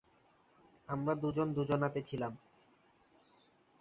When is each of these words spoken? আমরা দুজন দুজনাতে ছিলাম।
আমরা 0.89 1.13
দুজন 1.15 1.47
দুজনাতে 1.53 1.99
ছিলাম। 2.01 2.33